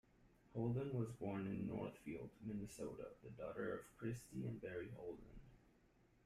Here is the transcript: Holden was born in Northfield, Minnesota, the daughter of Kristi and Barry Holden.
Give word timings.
Holden 0.55 0.97
was 0.97 1.09
born 1.11 1.45
in 1.45 1.67
Northfield, 1.67 2.31
Minnesota, 2.43 3.09
the 3.23 3.29
daughter 3.39 3.73
of 3.77 3.81
Kristi 3.99 4.47
and 4.47 4.59
Barry 4.59 4.89
Holden. 4.97 5.39